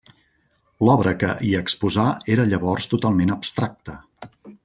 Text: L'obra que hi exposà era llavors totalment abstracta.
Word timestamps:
L'obra 0.87 1.11
que 1.23 1.29
hi 1.47 1.51
exposà 1.59 2.07
era 2.37 2.47
llavors 2.53 2.91
totalment 2.95 3.35
abstracta. 3.39 3.99